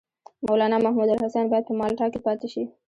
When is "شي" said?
2.53-2.63